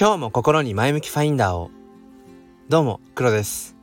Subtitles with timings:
[0.00, 1.70] 今日も心に前向きファインダーを。
[2.70, 3.76] どうも黒です。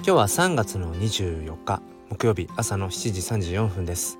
[0.00, 1.80] 今日は3月の24日
[2.10, 4.18] 木曜日朝の7時34分です。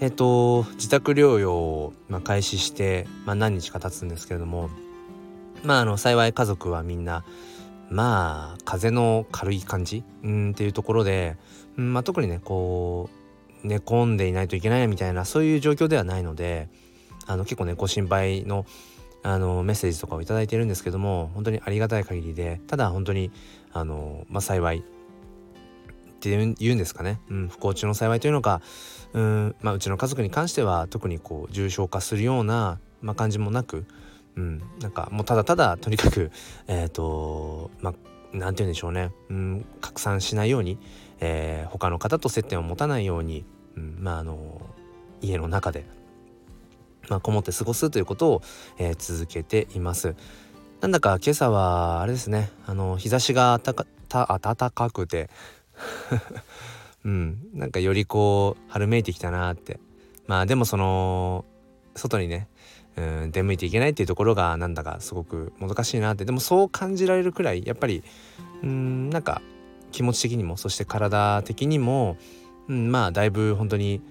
[0.00, 4.70] えっ、と自宅療養を、まあ、開始して、まあ、何日か経つんですけれども
[5.62, 7.24] まああの幸い家族はみんな
[7.88, 10.02] まあ風の軽い感じ？
[10.24, 11.36] うんっていうところで、
[11.78, 13.08] うんまあ、特にねこ
[13.62, 16.68] う寝込んでいないといけないみたいなそういう状況ではないので
[17.28, 18.66] あの結構ねご心配の
[19.26, 23.32] あのメッセージとかを頂いてるんですけども本当にありがたい限りでただ本当に
[23.72, 24.82] あの、まあ、幸いっ
[26.20, 28.62] て言うんですかね、うん、不幸中の幸いというのか
[29.14, 33.84] うん、まあ、うちの家族に関しては特にこう重症化するような、まあ、感じもなく、
[34.36, 36.30] うん、なんかもうただただとにかく
[36.68, 37.94] えっ、ー、とまあ
[38.32, 40.78] 何て言うんでしょうね、うん、拡散しないように、
[41.18, 43.44] えー、他の方と接点を持たないように、
[43.76, 44.60] うん、まああの
[45.20, 45.84] 家の中で
[47.08, 48.42] まあ、こもって過ごすということを、
[48.78, 50.14] えー、続けています。
[50.80, 52.50] なんだか今朝はあれですね。
[52.66, 55.30] あの日差しがたかた暖かくて。
[57.04, 57.38] うん。
[57.54, 59.78] なんかよりこう春めいてきたなって。
[60.26, 61.44] まあでもその
[61.94, 62.48] 外にね
[62.96, 66.24] うん出向いていけないっていうところがなんだかすごくもどかしいなって。
[66.24, 68.02] でもそう感じられるくらいやっぱり
[68.62, 69.40] うんなんか
[69.92, 72.16] 気持ち的にもそして体的にも、
[72.68, 74.02] うん、まあだいぶ本当に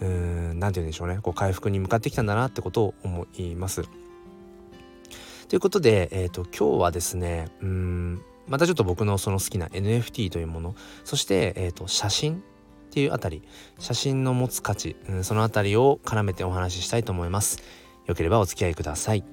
[0.00, 3.84] うん何て言うんでしょうねこう回復に向かってきたんだなってことを思います。
[5.48, 12.38] ということで、えーと、今日はですねうんまたちょっと僕のその好きな NFT というものそして、えーと、写真っ
[12.90, 13.42] ていうあたり
[13.78, 17.62] 写真の持つ価値、うん、そのあたりを絡めてお話ししたいと思います。
[18.06, 19.24] よければお付き合いください。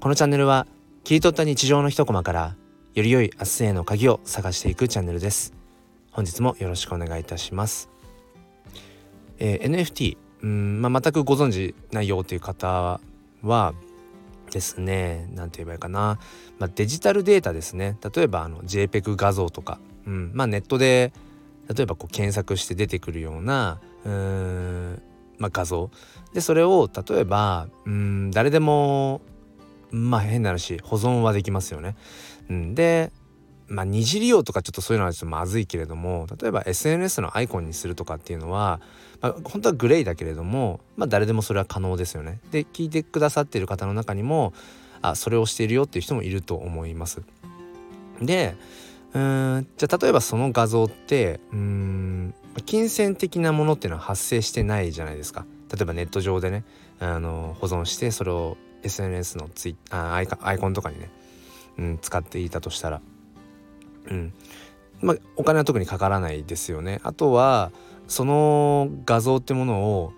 [0.00, 0.66] このチャンネルは
[1.04, 2.56] 切り取った日常の一コマから
[2.94, 5.54] より良い明日への鍵を探していくチャンネルです。
[6.10, 7.93] 本日もよろしくお願いいたします。
[9.38, 13.00] えー、NFT うん、まあ、全くご存知ないよという方
[13.42, 13.74] は
[14.50, 16.18] ですね何て言えばいいかな、
[16.58, 17.96] まあ、デジタルデータですね。
[18.14, 21.12] 例えばあの JPEG 画像とか、うんまあ、ネットで
[21.74, 25.02] 例えばこう検索して出てくるようなうん、
[25.38, 25.90] まあ、画像。
[26.34, 29.22] でそれを例えばうん誰でも
[29.90, 31.96] まあ変な話保存はできますよね。
[32.50, 33.12] うん、で
[33.68, 38.80] まあ二次利用とかちょっとそういうのはちょっとまずいけれども例えば SNS のアイコンにするとかっていうのは、
[39.20, 42.40] まあ、本当はグレーだけれども、まあ、誰でもそれは可能ですよね。
[42.50, 44.52] で聞いてくださっている方の中にも
[45.02, 47.22] あそれをしているよっていう人もいると思います。
[48.20, 48.56] で
[49.12, 52.34] うんじゃあ例えばその画像ってうん
[52.66, 55.46] 金銭的なものっていうのは発生してないじゃないですか。
[55.70, 56.64] 例えばネット上でね
[57.00, 61.10] あの保存してそれを SNS のツイあアイアイコンとかにね、
[61.78, 63.00] うん、使っていたとしたら。
[64.10, 64.32] うん
[65.00, 67.00] まあ、お金は特にかからないですよね。
[67.02, 67.72] あとは
[68.08, 70.12] その画像ってものを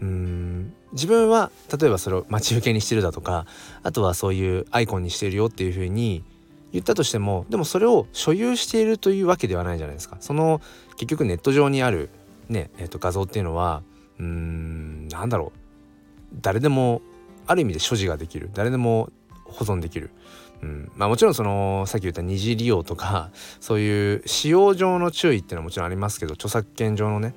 [0.00, 3.46] うん自分は例えばそれを待ち受けにしてるだとか
[3.82, 6.24] あとはそういうアイコンにしてるよっていうふうに
[6.72, 10.16] 言ったとしてもでもそれを所有しているというわけではないじゃないですか。
[10.20, 10.60] その
[10.96, 12.10] 結局ネット上にある、
[12.48, 13.82] ねえー、と画像っていうのは
[14.18, 15.58] うんなんだろう
[16.40, 17.00] 誰でも
[17.46, 19.10] ある意味で所持ができる誰でも
[19.44, 20.10] 保存できる
[20.62, 23.30] うんまあ、もちろんそのさっき言った二次利用とか
[23.60, 27.34] そういう使用上の注意っていうのはもちろんありますけど著作権上のね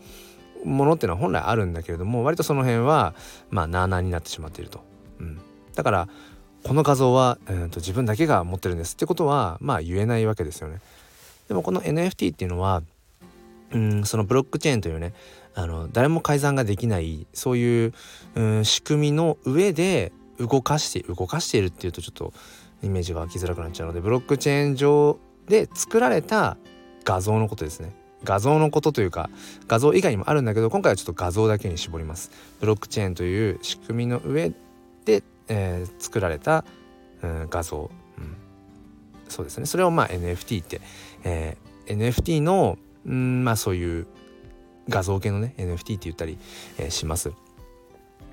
[0.63, 3.13] ものっていうのは本来あるんだけれども割とその辺は
[3.49, 4.81] まあなあなあになってしまっていると。
[5.19, 5.39] うん、
[5.75, 6.09] だから
[6.63, 10.81] この画像は、えー、と自分だけが持ってるんですってことはまあ言えないわけですよね。
[11.47, 12.81] でもこの NFT っていうのは
[13.71, 15.13] うんそのブロックチェーンというね
[15.53, 17.93] あの誰も改ざんができないそういう
[18.35, 22.33] うん仕組みの上で動かして動かしているっていうとちょっと
[22.85, 26.57] イメージが湧きづらくなっちゃうのでブロックチェーン上で作られた
[27.03, 27.93] 画像のことですね。
[28.23, 29.29] 画像のことというか
[29.67, 32.31] 画像以外にもあるんだけど今回はちょっと画像だけに絞ります。
[32.59, 34.51] ブロックチェーンという仕組みの上
[35.05, 36.65] で、えー、作られた、
[37.21, 38.35] うん、画像、うん、
[39.29, 39.65] そうですね。
[39.65, 40.81] それをまあ NFT って、
[41.23, 44.07] えー、NFT の、うんまあそういう
[44.89, 46.37] 画像系のね NFT って言ったり、
[46.77, 47.31] えー、します。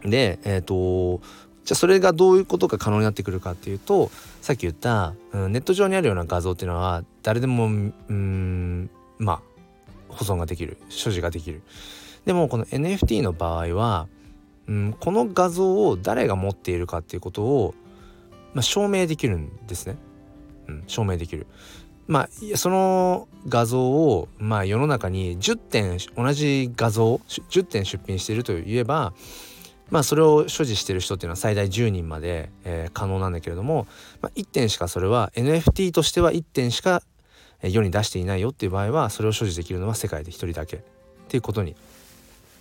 [0.03, 1.21] でえっ、ー、と
[1.65, 4.11] じゃあそれがどういうことが可能になってくるかっていうと
[4.41, 9.53] さっき言った、うん、ネット上にあるような画像っていうのは誰でもうんまあ
[10.09, 10.77] 保存ができる。
[10.89, 11.63] 所持ができる。
[12.27, 14.07] でもこの NFT の場合は、
[14.69, 17.75] うん、この画像を誰が持っているかっていうことを、
[18.55, 19.97] まあ、証明できるんですね、
[20.69, 21.47] うん、証明できる。
[22.07, 29.15] まあその画像をまあ世の中に10点同じ画像10点出品しているといえば
[29.93, 33.87] まあそれを所持してる人っていうのは最大10人まで、えー、可能なんだけれども、
[34.23, 37.03] まあ、1点しかそれは NFT としては1点しか
[37.63, 40.81] 世に出していないよっていう場合はそれを所持できるのは世界で1人だけっ
[41.29, 41.77] ていうことに、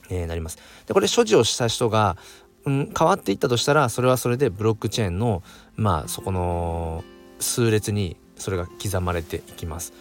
[0.10, 0.60] えー、なります。
[0.86, 2.18] でこれ所持をした人が
[2.64, 5.42] うん、変わっていったとしたらそれはそれでブロックチェーンの
[5.76, 7.04] まあそこの
[7.40, 9.94] 数列にそれが刻まれていきます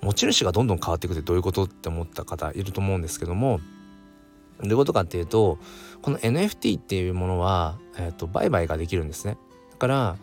[0.00, 3.60] 持ち主がどんどん変わっていくってどういうことって思った方いると思うんですけども
[4.60, 5.58] どういうことかっていうと
[6.02, 9.36] この NFT っていうものは、えーと、売買ができるんですね。
[9.72, 10.16] だから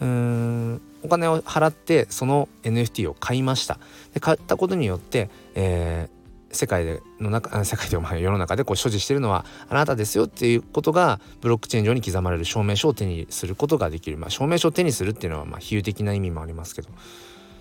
[0.00, 3.78] うーんお金を払ってその NFT を買いました。
[4.14, 6.08] で買ったことによって、え
[6.52, 16.88] 世界での中世界でまあ世の中でこう所持してるのはあなたですよっていうことがブロックチェーン上に刻まれる証明書を手にすることができる、まあ、証明書を手にするっていうのはまあ比喩的な意味もありますけど。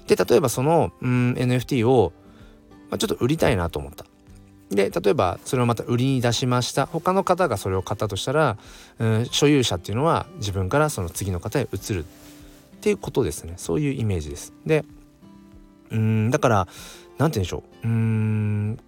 [0.08, 2.14] で例えばそのうん NFT を、
[2.90, 4.06] まあ、ちょっと売りたいなと思った。
[4.72, 8.58] で例えばそれをまた売りに出しました他の方がそれを買ったとしたら、
[9.00, 12.08] うん、所有者っていうのは自分からその次の方へ移るっ
[12.82, 14.84] ていうことですねそういうイメージですで
[15.92, 16.68] うんだから
[17.18, 18.80] 何て言うんでしょううん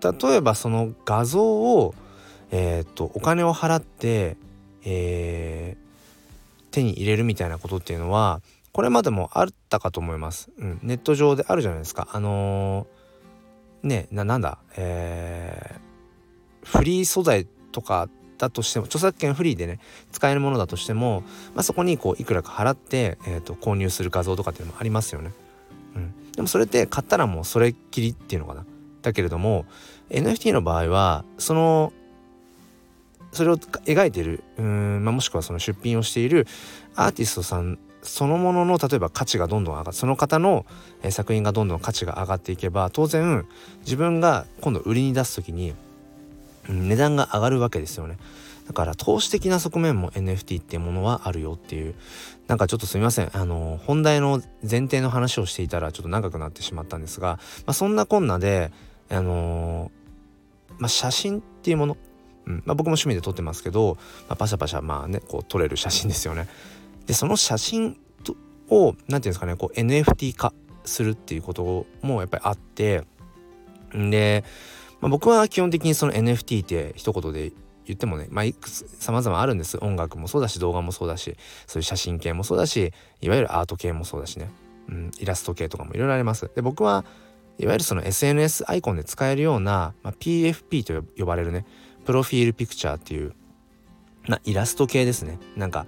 [0.00, 1.94] 例えばその画像を、
[2.50, 4.36] えーと、お金を払って、
[4.84, 8.40] えー、手に入れるみたいなことっていうのは
[8.72, 10.50] これまでもあったかと思います。
[10.56, 12.08] うん、ネット上であるじゃないですか。
[12.12, 12.86] あのー、
[13.82, 19.80] ねななんだ、えー、フリー素材とかだとしても著作権フリーでね
[20.12, 21.22] 使えるものだとしても、
[21.54, 25.32] まあ、そこにこういくらか払って、えーと購入する画像とかっていうのもありますよね。
[25.94, 28.64] うん、でもそれって買ったらもうそれっきりっていうのかな。
[29.02, 29.66] だけれども
[30.10, 31.92] NFT の場合はその
[33.32, 36.46] それを描いてるうん、まあ、もしくはその出品をしている
[36.96, 40.66] アーティストさんそのものの例えば価値がどんどん上がってその方の、
[41.10, 43.46] 作品がどんどん価値が上がっていけば当然
[43.80, 45.74] 自分が今度売りに出す時に、
[46.68, 48.18] 値段が上がるわけですよね。
[48.66, 51.96] だから投資的な側面も NFT っていうものはあるよっていう
[52.46, 58.70] なんかちょっとすみませんあの本題の前提の話をしていたらちょっと長くなってしまったんですが、まあ、そんなこんなで
[59.08, 59.90] あの
[60.78, 61.96] まあ、写真っていうもの、
[62.46, 63.98] うんまあ、僕も趣味で撮ってますけど、
[64.28, 66.48] まあ、パシャパシャまあねこう撮れる写真ですよね。
[67.10, 67.96] でその写真
[68.68, 70.52] を何て言うんですかねこう NFT 化
[70.84, 73.02] するっていうこともやっぱりあって
[73.92, 74.44] で、
[75.00, 77.50] まあ、僕は基本的にその NFT って一言で
[77.84, 79.76] 言ってもね、まあ、いくつ様々あるんです。
[79.82, 81.36] 音楽もそうだし動画もそうだし
[81.66, 84.48] そういう写真系もそうだしいわゆるアート系もそうだしね、
[84.88, 86.48] うん、イラスト系とかもいろいろあります。
[86.54, 87.04] で僕は
[87.58, 91.66] いわゆるその SNS アイコンで使えるような、まあ、PFP と呼ばれるね
[92.04, 93.34] プロフィールピクチャーっていう
[94.28, 95.40] なイラスト系ですね。
[95.56, 95.86] なんか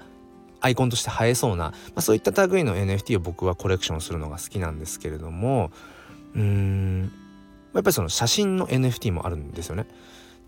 [0.62, 5.70] アイコンとして映えそうな、まあ、そういった類の NFT を僕はコレクションするのが好きなんですけれども
[6.34, 7.12] うーん
[7.74, 9.86] やっぱりその写真の NFT もあるんですよね。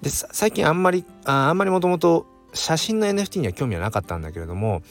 [0.02, 4.82] で最近あんまりああんまりもともと写真の NFT には興味はなかったんだけれども、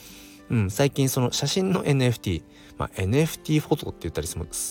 [0.49, 2.43] うん、最近その写真の NFT、
[2.77, 4.27] まあ、NFT フォトって言ったり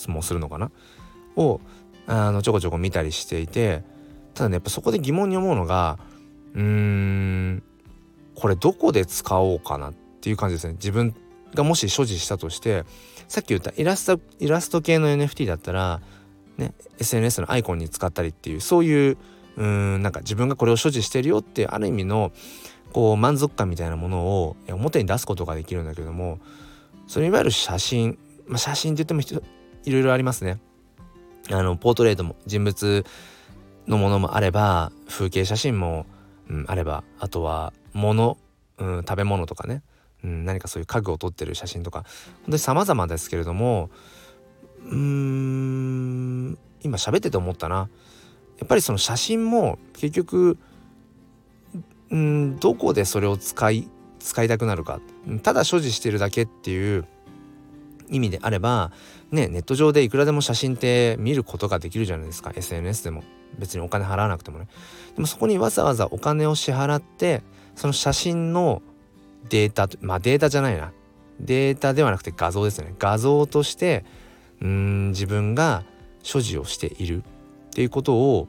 [0.09, 0.71] もするのかな？
[1.37, 1.61] を
[2.07, 3.85] あのちょこちょこ見たりしていて
[4.35, 5.99] ただねやっぱそこで疑問に思うのが
[6.55, 7.63] うーん
[8.35, 11.17] これどこで使おうかなっっていう感じですね自分
[11.53, 12.85] がもし所持したとして
[13.27, 16.01] さっき言ったイラストイラスト系の NFT だったら
[16.59, 19.19] ね SNS のアイコンに使ったりっていうそういう
[19.57, 22.31] うんなんか自分がこれを所持してるよっていうある意味の
[22.93, 26.39] こう満足感みたいなものを表に出すことができるんだけども
[27.09, 28.17] それいわゆる写真、
[28.47, 29.43] まあ、写真って言っても
[29.85, 30.61] いろいろありますね。
[31.51, 33.05] あのポートレートも人物
[33.89, 36.07] のものもあれば風景写真も、
[36.49, 38.39] うん、あればあとは物、
[38.79, 39.83] うん、食べ物とかね、
[40.25, 42.05] うん、何かそういう家具を撮ってる写真とか
[42.43, 43.91] 本当に様々ですけれども
[44.85, 47.89] うーん今喋ってて思ったな。
[48.59, 50.59] やっぱりその写真も結局
[52.11, 53.89] うんどこでそれを使い
[54.21, 55.01] 使いたくなるか。
[55.43, 57.07] ただ所持してるだけっていう
[58.09, 58.93] 意味であれば
[59.31, 62.53] ねネット上でいくらでも写真って見ることができるじゃないですか。
[62.55, 63.23] SNS でも。
[63.59, 64.67] 別にお金払わなくてもね。
[65.15, 67.43] でもそこにわざわざお金を支払って
[67.75, 68.83] その写真の
[69.49, 70.93] データまあデータじゃないな。
[71.41, 72.95] データではなくて画像ですね。
[72.99, 74.05] 画像として
[74.61, 75.85] うん自分が
[76.23, 77.23] 所持をしている。
[77.71, 78.49] っていうことを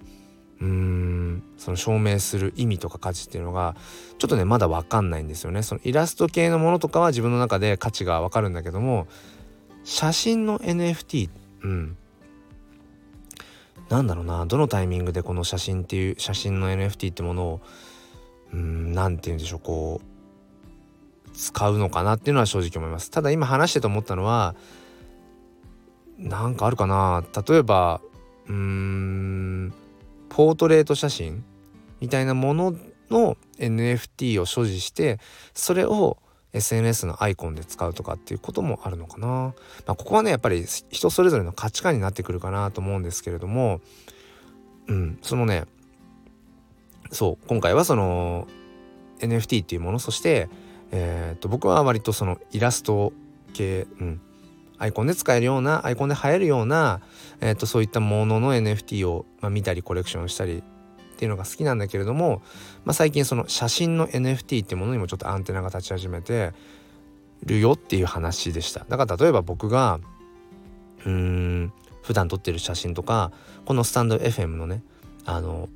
[0.59, 3.75] うんその証明する意味とか価値っていうのが
[4.17, 5.63] ちょっとねまだ分かんないんですよね。
[5.63, 9.07] そのイラスト系のものとかは自分の中で価値が分かるんだけども
[9.83, 11.29] 写真の NFT
[11.63, 11.97] うん。
[13.89, 14.45] なんだろうな。
[14.45, 17.61] どのタイミングでこの写真っていう写真の NFT ってものを
[18.53, 19.59] うん何て言うんでしょう。
[19.59, 20.12] こう
[21.33, 24.55] 使うのかなっていうのは正直思いますただ今話してて思ったのは
[26.17, 28.01] なんかあるかな例えば
[28.47, 29.73] うーん
[30.29, 31.43] ポートレート写真
[31.99, 32.75] みたいなもの
[33.09, 35.19] の NFT を所持して
[35.53, 36.17] それを
[36.53, 39.27] SNS のアイコンで使うとかっていうこともあるのかな。
[39.27, 39.53] ま
[39.87, 43.81] あ、ここはねやっぱり人それぞれの価値観になってくるかなと思うんですけれども
[44.87, 45.65] うんそのね
[47.11, 48.47] そう今回はその
[49.19, 50.49] NFT っていうものそして、
[50.95, 53.13] えー、と僕は割とそのイラスト
[53.53, 54.21] 系、うん、
[54.77, 57.01] アイコンで使えるようなアイコンで映えるような、
[57.41, 62.43] えー、とそういったものの NFT を、まあ、見たりコレクションしたりっていうのが好きなんだけれども、
[62.85, 66.53] まあ、最近その写真の NFT っていうものにもちょっとアンテナが立ち始めて
[67.43, 68.85] るよっていう話でした。
[68.87, 69.99] だから例えば僕が
[71.05, 71.73] うーん
[72.03, 73.31] 普段撮ってる写真とか
[73.65, 74.83] このスタンド FM のね
[75.25, 75.69] あの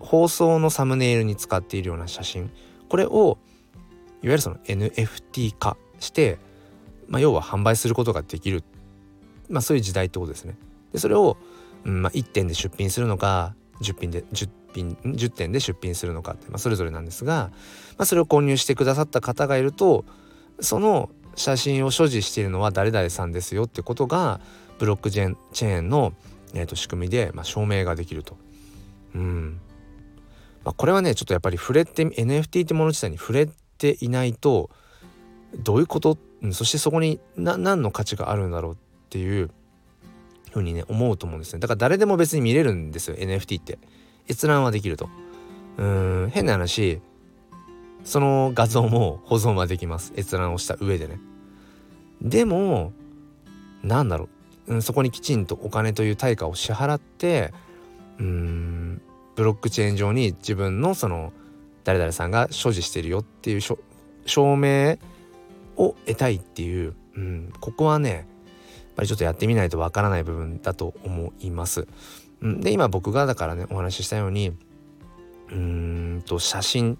[0.00, 2.50] 放送のサムネイルに使っているような写真
[2.88, 3.38] これを
[4.24, 6.38] いわゆるその NFT 化して、
[7.08, 8.64] まあ、要は販売することができる、
[9.50, 10.56] まあ、そういう時代ってことですね。
[10.92, 11.36] でそれを、
[11.84, 17.50] うんまあ、1点で出品するのか10品で10品10点で出品するのかって、まあ、それぞれなんですが、
[17.98, 20.06] まあ、それを購入してくださった方がいると
[20.58, 24.40] その写真を所持しているのは誰々さんですよってことが
[24.78, 26.14] ブロックチェーンの、
[26.54, 28.38] えー、と仕組みで、まあ、証明ができると。
[29.14, 29.60] うん
[30.64, 34.70] まあ、これはねちょっとやっぱり触れて NFT ってもの自体に触れていないと
[35.56, 36.18] どういうこと、
[36.52, 38.76] そしてそこに何の価値があるんだろうっ
[39.10, 39.50] ていう
[40.52, 41.60] ふうにね思うと思うんですね。
[41.60, 43.78] だから誰でも別に見れるんですよ NFT って。
[44.28, 45.08] 閲覧はできると。
[45.76, 47.00] うん変な話
[48.04, 50.12] その画像も保存はできます。
[50.16, 51.18] 閲覧をした上でね。
[52.22, 52.92] でも
[53.82, 54.28] なんだろ
[54.68, 57.52] う、うん、そこにきちんとお金という対価を支払って
[58.18, 59.02] うん
[59.36, 61.32] ブロックチェーン上に自分のその
[61.84, 63.76] 誰々さんが所持してるよっていう証
[64.56, 64.98] 明
[65.76, 68.24] を得たいっていう、うん、ここはねやっ
[68.96, 71.86] ぱりちょっとやってみないとわからない部分だと思います。
[72.40, 74.56] うん、で今僕がだからねお話ししたように
[75.50, 76.98] うーんと写真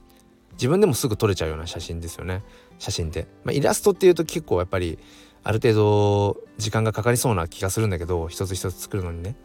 [0.52, 2.42] 自分でもすぐ撮れちゃうような写真ですよね。
[2.78, 4.98] 写真って、まあ、イラストっていうと結構やっぱり
[5.42, 9.36] ある程度時間がかかりそうな気がするんだけど一つ一つ作るのにね。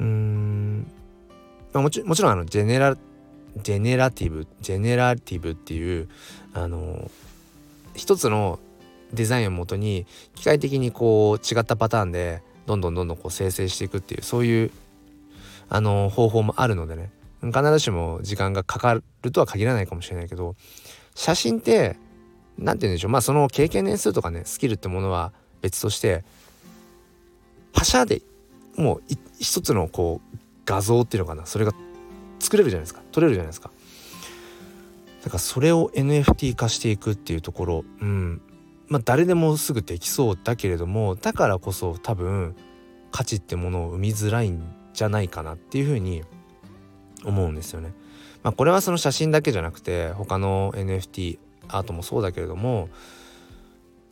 [0.00, 0.90] うーん、
[1.72, 2.96] まあ、もちもちろんあのジェネラ
[3.62, 6.08] ジェネラティブジェネラティブっていう
[6.54, 7.10] あの
[7.94, 8.58] 一つの
[9.12, 14.70] デザインをもとに機械的にこう違ったパターンでどんどんどんどんこう生成していくっていうそういう
[15.68, 17.10] あの方法もあるのでね。
[17.40, 20.56] 必ずしも時間がかかるとは限らないかもしれないけど
[21.14, 21.96] 写真って
[22.58, 23.10] 何て言うんでしょう。
[23.12, 26.24] まあその経験年数とかねスキルってものは別として
[27.72, 28.22] パシャで
[28.76, 29.02] もう
[29.38, 31.46] 一つのこう画像っていうのかな。
[31.46, 31.72] それが
[32.40, 33.00] 作れるじゃないですか。
[33.18, 33.72] 撮れるじゃないですか。
[35.24, 38.40] だからそれを NFT 化していくっていうところうん。
[38.86, 42.56] まあ誰でもすぐできそうだけれどもだからこそ多分
[43.10, 44.62] 価値ってものを生みづらいん
[44.94, 46.22] じゃないかなっていうふうに
[47.24, 47.92] 思うんですよね。
[48.44, 52.88] まあ、これはその写真だけじゃなくて他の NFT アートもそうだけれども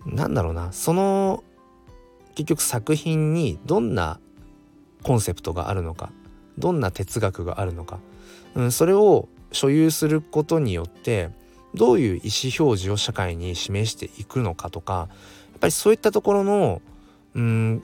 [0.05, 0.73] なんだろうな。
[0.73, 1.45] その
[2.35, 4.19] 結局作品にどんな
[5.05, 6.11] コンセプトがあるのか
[6.59, 8.01] どんな哲学があるのか、
[8.57, 11.31] うん、それを所有することによって
[11.75, 15.09] どういう意思表示を社会に示していくのかとか
[15.53, 16.83] やっぱりそういったところの
[17.35, 17.83] うん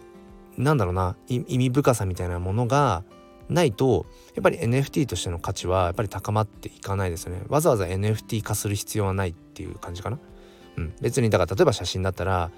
[0.57, 3.05] なんだろうな意味深さみたいなものが
[3.49, 7.43] ないとやっぱり NFT としての価値はやっぱり高まっていかないですよね。
[7.49, 10.19] わざわざ NFT 化する必要はないっていう感じかな、
[10.77, 12.51] うん、別にだから例えば写真だったら、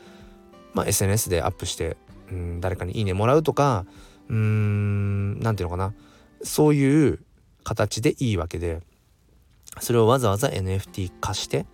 [0.73, 1.97] まあ、SNS でアップして、
[2.31, 3.87] うん、誰かにいいねもらうとか
[4.29, 5.95] うーん何ていうのかな。
[6.43, 7.21] そういう
[7.65, 8.81] 形でいいわけで
[9.81, 11.67] それをわざわざ NFT 化して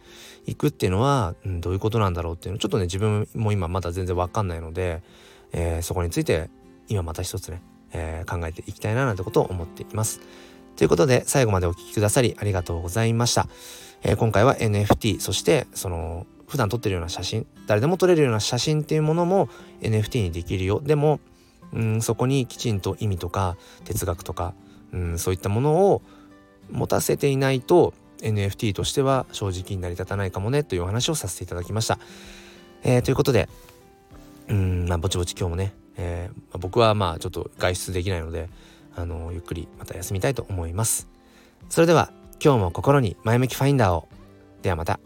[0.47, 5.02] いくっていうのは、うん、どういうことなんだろうっていうのちょっとね自分も今まだ全然わかんないので、
[5.52, 6.49] えー、そこについて
[6.88, 10.20] 今また一つね、えー、考えていきたいななんてことを思っています。
[10.76, 13.49] ということで最後までお聴きくださりありがとうございました。
[14.02, 19.49] えー、今回は NFT そしてその普段撮ってるような写真誰でも撮れるような写真っていうものも
[19.82, 21.20] NFT にできるよでも
[21.73, 24.54] うんそこにきちんと意味とか哲学とか
[24.92, 26.02] うんそういったものを
[26.70, 31.99] 持たせていないと NFT としては正直に成り立たないかもねというお話をさせていただきました。
[32.82, 33.49] えー、ということで
[34.49, 38.49] うんまあぼちぼち今日もね、えー、僕はまあちょっと外出できないので
[38.97, 41.09] あのゆっくりまた休みたいと思います。
[41.68, 44.09] それでは今日も心に前向きファインダーを
[44.62, 45.00] ではまた。